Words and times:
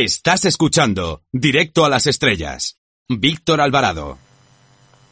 Estás 0.00 0.44
escuchando 0.44 1.22
Directo 1.32 1.84
a 1.84 1.88
las 1.88 2.06
Estrellas. 2.06 2.78
Víctor 3.08 3.60
Alvarado. 3.60 4.16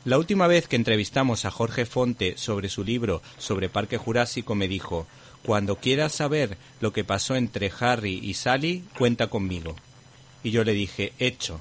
La 0.04 0.16
última 0.16 0.46
vez 0.46 0.68
que 0.68 0.76
entrevistamos 0.76 1.44
a 1.44 1.50
Jorge 1.50 1.86
Fonte 1.86 2.38
sobre 2.38 2.68
su 2.68 2.84
libro 2.84 3.20
sobre 3.36 3.68
Parque 3.68 3.96
Jurásico 3.96 4.54
me 4.54 4.68
dijo, 4.68 5.08
cuando 5.42 5.76
quieras 5.76 6.12
saber 6.12 6.56
lo 6.80 6.92
que 6.92 7.02
pasó 7.02 7.34
entre 7.34 7.72
Harry 7.80 8.20
y 8.22 8.34
Sally, 8.34 8.84
cuenta 8.96 9.26
conmigo. 9.26 9.74
Y 10.44 10.52
yo 10.52 10.62
le 10.62 10.72
dije, 10.72 11.12
hecho. 11.18 11.58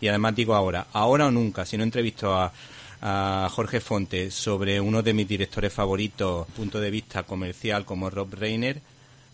Y 0.00 0.08
además 0.08 0.34
digo 0.34 0.54
ahora, 0.54 0.86
ahora 0.92 1.26
o 1.26 1.30
nunca, 1.30 1.64
si 1.64 1.76
no 1.76 1.82
entrevisto 1.84 2.34
a, 2.34 2.52
a 3.00 3.48
Jorge 3.50 3.80
Fonte 3.80 4.30
sobre 4.30 4.80
uno 4.80 5.02
de 5.02 5.14
mis 5.14 5.28
directores 5.28 5.72
favoritos, 5.72 6.46
punto 6.48 6.80
de 6.80 6.90
vista 6.90 7.22
comercial 7.22 7.84
como 7.84 8.10
Rob 8.10 8.34
Reiner, 8.34 8.80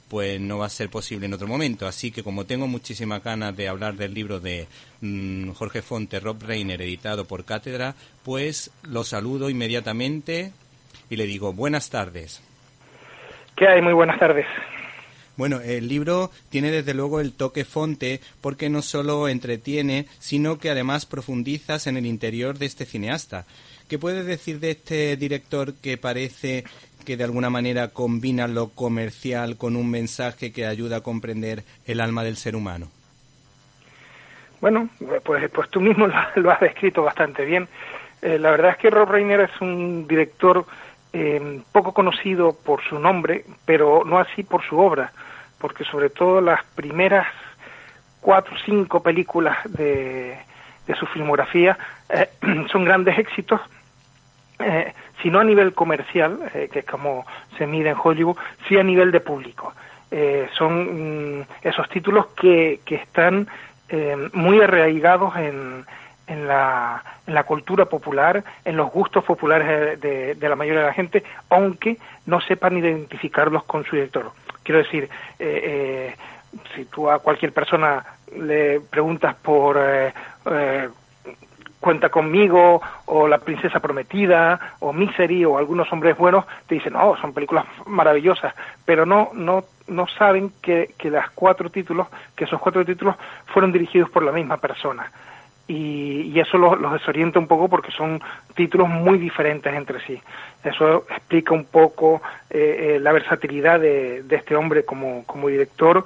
pues 0.09 0.41
no 0.41 0.59
va 0.59 0.67
a 0.67 0.71
ser 0.71 0.91
posible 0.91 1.27
en 1.27 1.35
otro 1.35 1.47
momento. 1.47 1.87
Así 1.87 2.11
que 2.11 2.23
como 2.23 2.45
tengo 2.45 2.67
muchísimas 2.67 3.23
ganas 3.23 3.57
de 3.57 3.69
hablar 3.69 3.95
del 3.95 4.15
libro 4.15 4.41
de 4.41 4.67
mm, 5.01 5.51
Jorge 5.53 5.83
Fonte, 5.83 6.21
Rob 6.21 6.43
Reiner, 6.43 6.81
editado 6.83 7.25
por 7.25 7.45
Cátedra, 7.45 7.95
pues 8.23 8.71
lo 8.83 9.05
saludo 9.05 9.51
inmediatamente 9.51 10.53
y 11.11 11.17
le 11.17 11.27
digo 11.27 11.53
buenas 11.53 11.91
tardes. 11.91 12.43
¿Qué 13.57 13.69
hay? 13.69 13.81
Muy 13.81 13.93
buenas 13.93 14.19
tardes. 14.19 14.47
Bueno, 15.37 15.61
el 15.61 15.89
libro 15.89 16.31
tiene 16.49 16.71
desde 16.71 16.95
luego 16.95 17.21
el 17.21 17.33
toque 17.33 17.65
fonte 17.65 18.21
porque 18.41 18.69
no 18.69 18.83
solo 18.83 19.29
entretiene, 19.29 20.07
sino 20.21 20.59
que 20.59 20.71
además 20.71 21.07
profundizas 21.07 21.87
en 21.87 21.97
el 21.97 22.07
interior 22.07 22.57
de 22.59 22.67
este 22.67 22.85
cineasta. 22.85 23.45
¿Qué 23.89 23.99
puedes 23.99 24.27
decir 24.27 24.61
de 24.61 24.71
este 24.71 25.17
director 25.17 25.75
que 25.75 25.99
parece 25.99 26.65
que 27.05 27.17
de 27.17 27.25
alguna 27.25 27.51
manera 27.51 27.89
combina 27.89 28.47
lo 28.47 28.69
comercial 28.69 29.57
con 29.57 29.77
un 29.77 29.91
mensaje 29.91 30.53
que 30.53 30.67
ayuda 30.67 30.99
a 30.99 31.03
comprender 31.03 31.65
el 31.87 32.01
alma 32.01 32.25
del 32.25 32.37
ser 32.37 32.57
humano? 32.57 32.89
Bueno, 34.61 34.89
pues, 35.25 35.51
pues 35.51 35.69
tú 35.69 35.81
mismo 35.81 36.07
lo, 36.37 36.51
has 36.51 36.61
descrito 36.61 37.03
bastante 37.03 37.45
bien. 37.45 37.69
Eh, 38.23 38.39
la 38.39 38.51
verdad 38.53 38.71
es 38.71 38.79
que 38.79 38.89
Rob 38.89 39.11
Reiner 39.11 39.41
es 39.41 39.61
un 39.61 40.07
director 40.09 40.65
eh, 41.15 41.61
poco 41.73 41.93
conocido 41.93 42.53
por 42.53 42.83
su 42.83 42.99
nombre, 42.99 43.45
pero 43.65 44.03
no 44.05 44.19
así 44.19 44.43
por 44.43 44.63
su 44.63 44.79
obra, 44.79 45.13
porque 45.59 45.85
sobre 45.85 46.11
todo 46.11 46.41
las 46.41 46.63
primeras 46.75 47.27
cuatro 48.21 48.55
o 48.55 48.59
cinco 48.65 49.03
películas 49.03 49.57
de, 49.73 50.37
de 50.87 50.95
su 50.97 51.07
filmografía 51.07 51.79
eh, 52.09 52.29
son 52.71 52.85
grandes 52.85 53.19
éxitos 53.19 53.61
eh, 54.59 54.93
si 55.23 55.31
no 55.31 55.41
a 55.41 55.45
nivel 55.45 55.75
comercial, 55.75 56.39
eh, 56.55 56.69
que 56.73 56.81
es 56.81 56.85
como 56.85 57.27
se 57.59 57.67
mide 57.67 57.91
en 57.91 57.97
Hollywood, 58.03 58.37
sí 58.69 58.77
a 58.77 58.83
nivel 58.83 59.11
de 59.11 59.21
público. 59.21 59.73
Eh, 60.11 60.49
son 60.57 61.39
mm, 61.39 61.47
esos 61.63 61.89
títulos 61.89 62.27
que, 62.37 62.81
que 62.85 62.97
están 62.97 63.49
muy 64.33 64.61
arraigados 64.61 65.37
en, 65.37 65.85
en, 66.27 66.47
la, 66.49 67.03
en 67.27 67.35
la 67.35 67.45
cultura 67.45 67.87
popular, 67.87 68.43
en 68.65 68.77
los 68.77 68.91
gustos 68.91 69.25
populares 69.25 70.01
de, 70.01 70.37
la 70.41 70.57
mayoría 70.57 70.81
de 70.81 70.87
la 70.87 70.93
gente, 70.93 71.23
aunque 71.51 71.99
no 72.27 72.41
sepan 72.41 72.77
identificarlos 72.77 73.65
con 73.65 73.85
su 73.85 73.97
director. 73.97 74.33
Quiero 74.63 74.79
decir, 74.79 75.09
si 76.75 76.85
tú 76.87 77.11
a 77.11 77.19
cualquier 77.19 77.53
persona 77.53 78.05
le 78.37 78.81
preguntas 78.81 79.35
por 79.35 79.79
Cuenta 81.85 82.09
conmigo 82.09 82.81
o 83.05 83.29
La 83.29 83.37
princesa 83.37 83.79
prometida 83.79 84.59
o 84.81 84.95
Misery 84.95 85.45
o 85.45 85.59
algunos 85.59 85.93
hombres 85.93 86.17
buenos 86.17 86.47
te 86.67 86.77
dicen, 86.77 86.95
"No, 86.95 87.15
son 87.21 87.35
películas 87.35 87.67
maravillosas", 87.85 88.55
pero 88.87 89.05
no 89.05 89.29
no 89.35 89.65
no 89.89 90.07
saben 90.07 90.51
que, 90.63 90.95
que 90.97 91.11
las 91.11 91.29
cuatro 91.33 91.69
títulos, 91.69 92.09
que 92.35 92.45
esos 92.45 92.59
cuatro 92.59 92.87
títulos 92.87 93.17
fueron 93.45 93.71
dirigidos 93.71 94.09
por 94.09 94.23
la 94.23 94.33
misma 94.33 94.57
persona. 94.57 95.13
Y, 95.67 96.33
y, 96.35 96.41
eso 96.41 96.59
los, 96.59 96.79
los, 96.79 96.93
desorienta 96.93 97.39
un 97.39 97.47
poco 97.47 97.69
porque 97.69 97.91
son 97.91 98.21
títulos 98.55 98.89
muy 98.89 99.19
diferentes 99.19 99.73
entre 99.73 100.01
sí. 100.01 100.21
Eso 100.63 101.07
explica 101.09 101.55
un 101.55 101.65
poco 101.65 102.21
eh, 102.51 102.97
eh, 102.97 103.01
la 103.01 103.13
versatilidad 103.13 103.81
de, 103.81 104.23
de, 104.25 104.37
este 104.37 104.57
hombre 104.57 104.85
como, 104.85 105.25
como 105.25 105.49
director 105.49 106.05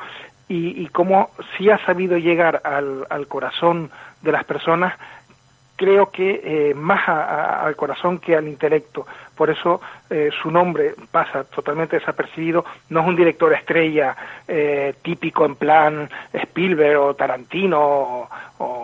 y, 0.49 0.81
y 0.81 0.87
cómo 0.89 1.31
sí 1.57 1.71
ha 1.71 1.85
sabido 1.85 2.17
llegar 2.19 2.61
al, 2.63 3.07
al 3.11 3.27
corazón 3.27 3.91
de 4.23 4.33
las 4.33 4.45
personas 4.45 4.95
creo 5.79 6.11
que 6.11 6.41
eh, 6.43 6.75
más 6.75 7.09
al 7.09 7.77
corazón 7.77 8.19
que 8.19 8.35
al 8.35 8.49
intelecto. 8.49 9.07
Por 9.37 9.49
eso 9.49 9.81
eh, 10.11 10.29
su 10.43 10.51
nombre 10.51 10.95
pasa 11.11 11.45
totalmente 11.45 12.01
desapercibido. 12.01 12.65
No 12.91 13.01
es 13.01 13.07
un 13.07 13.15
director 13.15 13.53
estrella 13.53 14.17
eh, 14.49 14.97
típico 15.01 15.47
en 15.47 15.55
plan 15.55 16.11
Spielberg 16.33 17.01
o 17.01 17.15
Tarantino 17.15 17.81
o, 18.59 18.78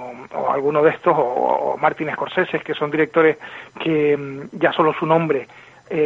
alguno 0.50 0.82
de 0.82 0.90
estos, 0.90 1.14
o, 1.16 1.76
Martin 1.80 2.10
Scorsese, 2.12 2.60
que 2.60 2.74
son 2.74 2.90
directores 2.90 3.38
que 3.80 4.16
mm, 4.16 4.58
ya 4.58 4.72
solo 4.72 4.92
su 4.92 5.06
nombre 5.06 5.46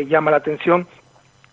llama 0.07 0.33
la 0.33 0.39
atención. 0.39 0.87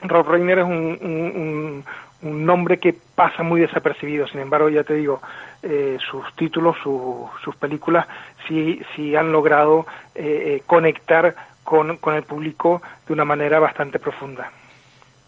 Rob 0.01 0.27
Reiner 0.27 0.59
es 0.59 0.65
un, 0.65 0.71
un, 0.73 1.85
un 2.21 2.45
nombre 2.45 2.79
que 2.79 2.93
pasa 2.93 3.43
muy 3.43 3.61
desapercibido. 3.61 4.27
Sin 4.27 4.39
embargo, 4.39 4.69
ya 4.69 4.83
te 4.83 4.95
digo, 4.95 5.21
eh, 5.63 5.97
sus 6.09 6.23
títulos, 6.35 6.75
su, 6.81 7.29
sus 7.43 7.55
películas, 7.55 8.07
sí, 8.47 8.81
sí 8.95 9.15
han 9.15 9.31
logrado 9.31 9.85
eh, 10.13 10.55
eh, 10.57 10.63
conectar 10.65 11.35
con, 11.63 11.97
con 11.97 12.15
el 12.15 12.23
público 12.23 12.81
de 13.07 13.13
una 13.13 13.25
manera 13.25 13.59
bastante 13.59 13.99
profunda. 13.99 14.51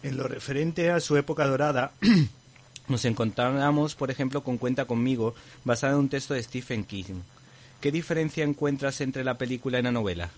En 0.02 0.16
lo 0.16 0.28
referente 0.28 0.90
a 0.90 1.00
su 1.00 1.16
época 1.16 1.46
dorada, 1.46 1.92
nos 2.88 3.04
encontramos, 3.04 3.94
por 3.94 4.10
ejemplo, 4.10 4.42
con 4.42 4.58
Cuenta 4.58 4.84
conmigo, 4.84 5.34
basada 5.64 5.94
en 5.94 6.00
un 6.00 6.08
texto 6.08 6.34
de 6.34 6.42
Stephen 6.42 6.84
King. 6.84 7.22
¿Qué 7.80 7.92
diferencia 7.92 8.42
encuentras 8.42 9.00
entre 9.00 9.22
la 9.22 9.38
película 9.38 9.78
y 9.78 9.82
la 9.82 9.92
novela? 9.92 10.30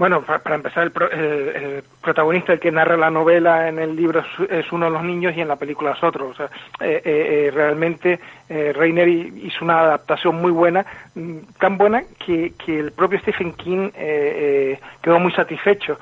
Bueno, 0.00 0.22
para, 0.22 0.54
empezar, 0.54 0.90
el, 1.12 1.18
el, 1.18 1.84
protagonista, 2.00 2.54
el 2.54 2.58
que 2.58 2.72
narra 2.72 2.96
la 2.96 3.10
novela 3.10 3.68
en 3.68 3.78
el 3.78 3.94
libro 3.94 4.24
es, 4.48 4.72
uno 4.72 4.86
de 4.86 4.92
los 4.92 5.02
niños 5.02 5.36
y 5.36 5.42
en 5.42 5.48
la 5.48 5.56
película 5.56 5.90
es 5.90 6.02
otro. 6.02 6.28
O 6.28 6.34
sea, 6.34 6.46
eh, 6.80 7.02
eh, 7.04 7.48
eh 7.48 7.50
realmente 7.52 8.18
eh, 8.48 8.72
Reiner 8.74 9.06
hizo 9.06 9.62
una 9.62 9.80
adaptación 9.80 10.36
muy 10.36 10.52
buena, 10.52 10.86
mm, 11.14 11.36
tan 11.58 11.76
buena 11.76 12.02
que, 12.18 12.54
que 12.54 12.78
el 12.78 12.92
propio 12.92 13.18
Stephen 13.18 13.52
King 13.52 13.90
eh, 13.94 14.80
quedó 15.02 15.20
muy 15.20 15.32
satisfecho. 15.32 15.98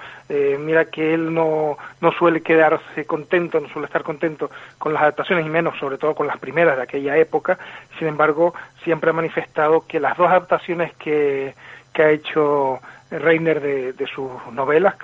mira 0.60 0.84
que 0.84 1.15
él 1.15 1.34
no, 1.34 1.76
no 2.00 2.12
suele 2.12 2.41
quedarse 2.41 3.04
contento, 3.04 3.59
no 3.59 3.69
suele 3.69 3.86
estar 3.86 4.04
contento 4.04 4.48
con 4.78 4.92
las 4.92 5.03
adaptaciones 5.03 5.44
y 5.44 5.48
menos, 5.48 5.76
sobre 5.76 5.98
todo 5.98 6.15
con 6.15 6.28
las 6.28 6.38
primeras 6.38 6.76
de 6.76 6.84
aquella 6.84 7.16
época. 7.16 7.59
Sin 7.98 8.06
embargo, 8.06 8.54
siempre 8.84 9.10
ha 9.10 9.12
manifestado 9.12 9.84
que 9.88 9.98
las 9.98 10.16
dos 10.16 10.28
adaptaciones 10.28 10.94
que, 10.98 11.53
que 11.92 12.03
ha 12.04 12.10
hecho 12.10 12.78
Reiner 13.11 13.61
de, 13.61 14.07
sus 14.15 14.31
novelas, 14.53 14.95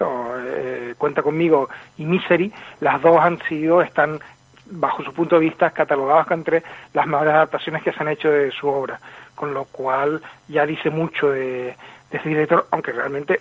eh, 0.47 0.95
Cuenta 0.99 1.23
conmigo 1.23 1.69
y 1.97 2.05
Misery, 2.05 2.53
las 2.81 3.01
dos 3.01 3.19
han 3.19 3.41
sido, 3.49 3.83
están 3.83 4.21
bajo 4.67 5.03
su 5.03 5.13
punto 5.13 5.37
de 5.37 5.43
vista 5.43 5.71
catalogadas 5.71 6.31
entre 6.31 6.63
las 6.93 7.07
mejores 7.07 7.35
adaptaciones 7.35 7.83
que 7.83 7.93
se 7.93 8.01
han 8.01 8.09
hecho 8.09 8.31
de 8.31 8.51
su 8.51 8.69
obra, 8.69 8.99
con 9.35 9.55
lo 9.55 9.65
cual 9.65 10.23
ya 10.49 10.67
dice 10.67 10.91
mucho 10.91 11.31
de, 11.31 11.77
ese 12.11 12.29
director, 12.29 12.67
aunque 12.71 12.93
realmente, 12.93 13.41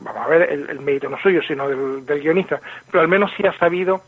vamos 0.00 0.24
a 0.24 0.28
ver, 0.28 0.50
el, 0.50 0.70
el 0.70 0.80
mérito 0.80 1.08
no 1.08 1.18
suyo, 1.18 1.42
sino 1.42 1.68
del, 1.68 2.06
del, 2.06 2.20
guionista, 2.20 2.60
pero 2.90 3.02
al 3.02 3.08
menos 3.08 3.32
sí 3.36 3.46
ha 3.46 3.56
sabido 3.58 4.02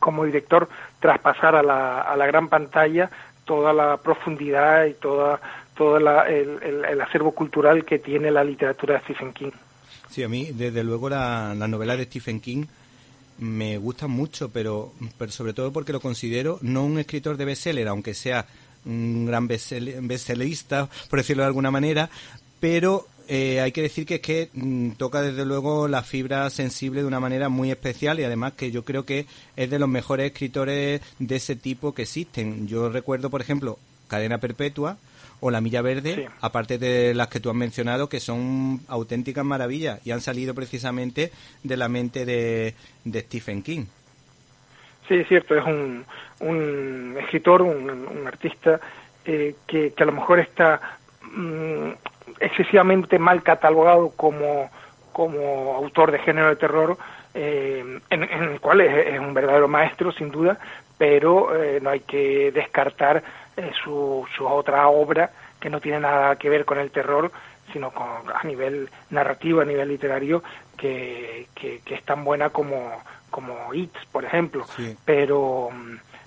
como 0.00 0.24
director 0.24 0.68
traspasar 1.00 1.56
a 1.56 1.62
la, 1.62 2.02
a 2.02 2.16
la 2.16 2.26
gran 2.26 2.48
pantalla 2.48 3.10
toda 3.44 3.72
la 3.72 3.96
profundidad 3.98 4.84
y 4.86 4.94
toda 4.94 5.40
todo 5.76 5.98
la, 5.98 6.28
el, 6.28 6.58
el, 6.62 7.00
acervo 7.00 7.32
cultural 7.32 7.84
que 7.84 7.98
tiene 7.98 8.30
la 8.30 8.44
literatura 8.44 8.94
de 8.94 9.00
Stephen 9.00 9.32
King. 9.32 9.50
Sí, 10.08 10.22
a 10.22 10.28
mí, 10.28 10.50
desde 10.52 10.84
luego, 10.84 11.08
la, 11.08 11.54
la 11.56 11.68
novela 11.68 11.96
de 11.96 12.04
Stephen 12.04 12.40
King 12.40 12.64
me 13.38 13.78
gusta 13.78 14.06
mucho, 14.06 14.50
pero, 14.50 14.92
pero 15.18 15.32
sobre 15.32 15.52
todo 15.52 15.72
porque 15.72 15.92
lo 15.92 16.00
considero 16.00 16.58
no 16.62 16.84
un 16.84 16.98
escritor 16.98 17.36
de 17.36 17.44
bestseller, 17.44 17.88
aunque 17.88 18.14
sea 18.14 18.46
un 18.84 19.26
gran 19.26 19.48
bestsellerista, 19.48 20.88
por 21.08 21.18
decirlo 21.18 21.42
de 21.42 21.48
alguna 21.48 21.70
manera, 21.70 22.10
pero 22.60 23.06
eh, 23.26 23.60
hay 23.60 23.72
que 23.72 23.82
decir 23.82 24.04
que 24.04 24.16
es 24.16 24.20
que 24.20 24.50
mm, 24.52 24.90
toca 24.92 25.22
desde 25.22 25.46
luego 25.46 25.88
la 25.88 26.02
fibra 26.02 26.48
sensible 26.50 27.00
de 27.00 27.06
una 27.06 27.20
manera 27.20 27.48
muy 27.48 27.70
especial 27.70 28.20
y 28.20 28.24
además 28.24 28.52
que 28.52 28.70
yo 28.70 28.84
creo 28.84 29.04
que 29.04 29.26
es 29.56 29.70
de 29.70 29.78
los 29.78 29.88
mejores 29.88 30.30
escritores 30.30 31.00
de 31.18 31.36
ese 31.36 31.56
tipo 31.56 31.94
que 31.94 32.02
existen. 32.02 32.68
Yo 32.68 32.90
recuerdo, 32.90 33.30
por 33.30 33.40
ejemplo, 33.40 33.78
Cadena 34.08 34.38
Perpetua, 34.38 34.98
o 35.46 35.50
La 35.50 35.60
Milla 35.60 35.82
Verde, 35.82 36.14
sí. 36.14 36.26
aparte 36.40 36.78
de 36.78 37.12
las 37.12 37.28
que 37.28 37.38
tú 37.38 37.50
has 37.50 37.54
mencionado, 37.54 38.08
que 38.08 38.18
son 38.18 38.80
auténticas 38.88 39.44
maravillas 39.44 40.00
y 40.06 40.10
han 40.10 40.22
salido 40.22 40.54
precisamente 40.54 41.32
de 41.62 41.76
la 41.76 41.90
mente 41.90 42.24
de, 42.24 42.74
de 43.04 43.20
Stephen 43.20 43.62
King. 43.62 43.84
Sí, 45.06 45.16
es 45.16 45.28
cierto, 45.28 45.54
es 45.54 45.62
un, 45.66 46.06
un 46.40 47.16
escritor, 47.20 47.60
un, 47.60 47.90
un 47.90 48.26
artista 48.26 48.80
eh, 49.26 49.56
que, 49.66 49.92
a 49.94 50.04
lo 50.06 50.12
mejor 50.12 50.38
está 50.40 50.80
mm, 51.20 51.90
excesivamente 52.40 53.18
mal 53.18 53.42
catalogado 53.42 54.12
como, 54.16 54.70
como 55.12 55.74
autor 55.74 56.10
de 56.10 56.20
género 56.20 56.48
de 56.48 56.56
terror, 56.56 56.96
en, 57.34 58.00
el 58.10 58.60
cual 58.60 58.80
es, 58.80 59.20
un 59.20 59.34
verdadero 59.34 59.68
maestro, 59.68 60.10
sin 60.10 60.30
duda, 60.30 60.58
pero 60.96 61.50
no 61.82 61.90
hay 61.90 62.00
que 62.00 62.50
descartar 62.52 63.22
su, 63.82 64.26
su 64.36 64.46
otra 64.46 64.88
obra 64.88 65.30
que 65.60 65.70
no 65.70 65.80
tiene 65.80 66.00
nada 66.00 66.36
que 66.36 66.50
ver 66.50 66.64
con 66.64 66.78
el 66.78 66.90
terror, 66.90 67.30
sino 67.72 67.90
con, 67.90 68.06
a 68.06 68.42
nivel 68.44 68.90
narrativo, 69.10 69.60
a 69.60 69.64
nivel 69.64 69.88
literario, 69.88 70.42
que, 70.76 71.48
que, 71.54 71.80
es 71.86 72.02
tan 72.04 72.24
buena 72.24 72.50
como, 72.50 73.02
como 73.30 73.72
It, 73.72 73.92
por 74.12 74.24
ejemplo. 74.24 74.66
Pero 75.04 75.70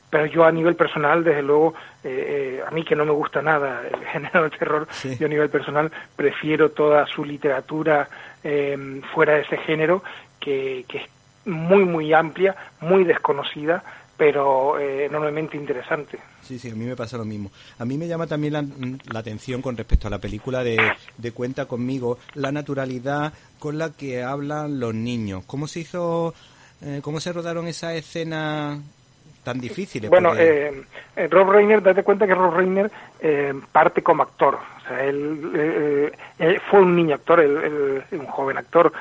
pero 0.09 0.25
yo 0.25 0.45
a 0.45 0.51
nivel 0.51 0.75
personal, 0.75 1.23
desde 1.23 1.41
luego, 1.41 1.73
eh, 2.03 2.59
eh, 2.59 2.63
a 2.65 2.71
mí 2.71 2.83
que 2.83 2.95
no 2.95 3.05
me 3.05 3.11
gusta 3.11 3.41
nada 3.41 3.81
el 3.91 4.05
género 4.11 4.43
de 4.43 4.49
terror, 4.51 4.87
yo 5.19 5.25
a 5.25 5.29
nivel 5.29 5.49
personal 5.49 5.91
prefiero 6.15 6.71
toda 6.71 7.05
su 7.07 7.25
literatura 7.25 8.07
eh, 8.43 9.01
fuera 9.13 9.33
de 9.33 9.41
ese 9.41 9.57
género, 9.57 10.03
que, 10.39 10.85
que 10.87 10.99
es 10.99 11.09
muy, 11.45 11.83
muy 11.83 12.13
amplia, 12.13 12.55
muy 12.79 13.03
desconocida, 13.03 13.83
pero 14.17 14.79
eh, 14.79 15.05
enormemente 15.05 15.55
interesante. 15.55 16.17
Sí, 16.41 16.57
sí, 16.57 16.71
a 16.71 16.75
mí 16.75 16.85
me 16.85 16.95
pasa 16.95 17.17
lo 17.17 17.25
mismo. 17.25 17.51
A 17.77 17.85
mí 17.85 17.97
me 17.97 18.07
llama 18.07 18.25
también 18.25 18.53
la, 18.53 19.19
atención 19.19 19.61
con 19.61 19.77
respecto 19.77 20.07
a 20.07 20.11
la 20.11 20.19
película 20.19 20.63
de, 20.63 20.77
de, 21.17 21.31
Cuenta 21.31 21.65
conmigo, 21.65 22.17
la 22.33 22.51
naturalidad 22.51 23.33
con 23.59 23.77
la 23.77 23.91
que 23.91 24.23
hablan 24.23 24.79
los 24.79 24.93
niños. 24.93 25.43
¿Cómo 25.45 25.67
se 25.67 25.81
hizo, 25.81 26.33
eh, 26.81 27.01
cómo 27.03 27.19
se 27.19 27.31
rodaron 27.31 27.67
esa 27.67 27.93
escena 27.93 28.81
tan 29.43 29.59
difíciles? 29.59 30.09
Bueno, 30.09 30.35
eh, 30.35 30.83
eh, 31.15 31.27
Rob 31.29 31.49
Reiner, 31.49 31.81
date 31.81 32.03
cuenta 32.03 32.27
que 32.27 32.35
Rob 32.35 32.53
Reiner 32.53 32.91
eh, 33.21 33.53
parte 33.71 34.01
como 34.01 34.23
actor. 34.23 34.57
O 34.87 34.89
sea, 34.89 35.03
él, 35.03 36.13
fue 36.69 36.81
un 36.81 36.95
niño 36.95 37.15
actor, 37.15 37.39
un 37.41 38.25
joven 38.27 38.57
actor. 38.57 38.93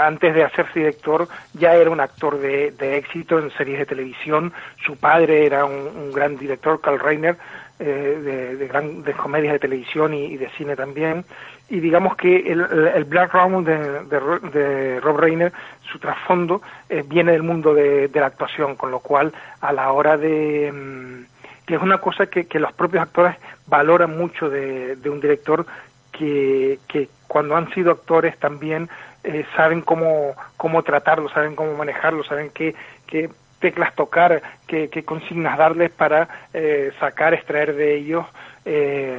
antes 0.00 0.34
de 0.34 0.44
hacerse 0.44 0.78
director, 0.78 1.28
ya 1.52 1.74
era 1.74 1.90
un 1.90 2.00
actor 2.00 2.38
de, 2.38 2.96
éxito 2.96 3.38
en 3.38 3.50
series 3.50 3.80
de 3.80 3.86
televisión. 3.86 4.52
Su 4.84 4.96
padre 4.96 5.44
era 5.44 5.66
un, 5.66 6.10
gran 6.12 6.38
director, 6.38 6.80
Carl 6.80 6.98
Reiner, 6.98 7.36
de, 7.78 8.56
de, 8.56 8.68
gran, 8.68 9.02
de 9.02 9.12
comedias 9.12 9.52
de 9.52 9.58
televisión 9.58 10.14
y 10.14 10.36
de 10.36 10.48
cine 10.56 10.74
también 10.74 11.24
y 11.70 11.80
digamos 11.80 12.16
que 12.16 12.36
el, 12.50 12.60
el 12.94 13.04
Black 13.04 13.32
Round 13.34 13.66
de, 13.66 14.50
de, 14.50 15.00
Rob 15.00 15.18
Reiner, 15.18 15.52
su 15.90 15.98
trasfondo 15.98 16.62
eh, 16.88 17.04
viene 17.06 17.32
del 17.32 17.42
mundo 17.42 17.74
de, 17.74 18.10
la 18.14 18.26
actuación, 18.26 18.76
con 18.76 18.90
lo 18.90 19.00
cual 19.00 19.32
a 19.60 19.72
la 19.72 19.92
hora 19.92 20.16
de... 20.16 20.72
Mm, 20.72 21.37
que 21.68 21.74
es 21.74 21.82
una 21.82 21.98
cosa 21.98 22.24
que, 22.24 22.46
que 22.46 22.58
los 22.58 22.72
propios 22.72 23.02
actores 23.02 23.36
valoran 23.66 24.16
mucho 24.16 24.48
de, 24.48 24.96
un 25.04 25.20
director 25.20 25.66
que, 26.10 26.78
que 26.88 27.10
cuando 27.26 27.56
han 27.56 27.70
sido 27.74 27.92
actores 27.92 28.38
también 28.38 28.88
eh, 29.22 29.44
saben 29.54 29.82
cómo, 29.82 30.34
cómo 30.56 30.82
tratarlo, 30.82 31.28
saben 31.28 31.54
cómo 31.54 31.74
manejarlo, 31.74 32.24
saben 32.24 32.48
qué, 32.54 32.74
qué 33.06 33.28
teclas 33.58 33.94
tocar, 33.94 34.40
qué, 34.66 34.88
qué 34.88 35.04
consignas 35.04 35.58
darles 35.58 35.90
para 35.90 36.26
eh, 36.54 36.90
sacar, 36.98 37.34
extraer 37.34 37.76
de 37.76 37.96
ellos 37.96 38.24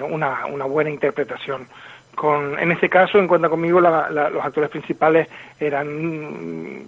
una, 0.09 0.45
una 0.45 0.65
buena 0.65 0.91
interpretación. 0.91 1.67
En 2.59 2.71
este 2.71 2.89
caso, 2.89 3.17
en 3.17 3.27
cuenta 3.27 3.49
conmigo, 3.49 3.79
los 3.79 4.45
actores 4.45 4.69
principales 4.69 5.27
eran 5.59 6.87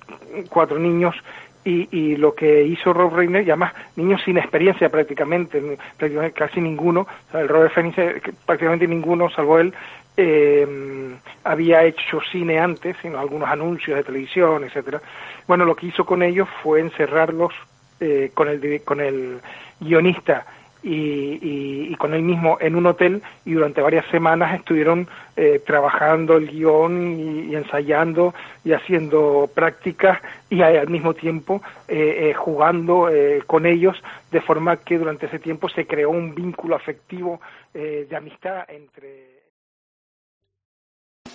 cuatro 0.50 0.78
niños 0.78 1.16
y, 1.64 2.16
lo 2.16 2.34
que 2.34 2.64
hizo 2.64 2.94
Rob 2.94 3.16
Reiner, 3.16 3.46
y 3.46 3.52
además 3.52 3.74
niños 3.96 4.22
sin 4.24 4.38
experiencia 4.38 4.90
prácticamente, 4.90 5.62
prácticamente 5.98 6.38
casi 6.38 6.60
ninguno, 6.60 7.08
el 7.34 7.48
Robert 7.48 7.74
Phoenix 7.74 7.98
eh, 7.98 8.22
prácticamente 8.46 8.88
ninguno, 8.88 9.30
salvo 9.30 9.60
él, 9.60 9.74
eh, 10.18 11.16
había 11.44 11.84
hecho 11.84 12.20
cine 12.32 12.60
antes, 12.60 12.96
sino 13.02 13.20
algunos 13.20 13.50
anuncios 13.50 13.98
de 13.98 14.04
televisión, 14.04 14.64
etcétera. 14.64 15.02
Bueno, 15.48 15.66
lo 15.66 15.76
que 15.76 15.88
hizo 15.88 16.06
con 16.06 16.24
ellos 16.24 16.48
fue 16.64 16.80
encerrarlos 16.80 17.54
eh, 18.00 18.32
con 18.34 18.48
el 18.48 18.82
con 18.84 19.00
el 19.00 19.40
guionista 19.80 20.46
y, 20.84 21.96
con 21.96 22.14
él 22.14 22.24
mismo 22.24 22.58
en 22.60 22.76
un 22.76 22.88
hotel 22.88 23.22
y 23.46 23.54
durante 23.54 23.82
varias 23.82 24.06
semanas 24.10 24.56
estuvieron 24.56 25.08
eh, 25.36 25.62
trabajando 25.66 26.38
el 26.38 26.50
guion 26.50 27.50
y, 27.50 27.56
ensayando 27.56 28.34
y 28.64 28.74
haciendo 28.74 29.50
prácticas 29.54 30.20
y 30.50 30.62
al 30.62 30.90
mismo 30.90 31.14
tiempo 31.14 31.62
eh, 31.88 32.30
eh, 32.30 32.34
jugando 32.34 33.10
con 33.46 33.66
ellos 33.66 33.96
de 34.32 34.42
forma 34.42 34.78
que 34.78 34.98
durante 34.98 35.28
ese 35.28 35.40
tiempo 35.40 35.70
se 35.70 35.86
creó 35.86 36.10
un 36.10 36.34
vínculo 36.34 36.76
afectivo 36.76 37.40
de 37.74 38.16
amistad 38.16 38.66
entre... 38.70 39.42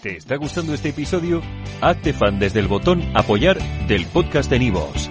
¿Te 0.02 0.16
está 0.16 0.36
gustando 0.36 0.74
este 0.74 0.90
episodio? 0.90 1.40
Hazte 1.80 2.12
fan 2.12 2.38
desde 2.38 2.60
el 2.60 2.68
botón 2.68 3.02
apoyar 3.14 3.58
del 3.88 4.06
podcast 4.06 4.50
de 4.50 4.58
Nivos. 4.58 5.10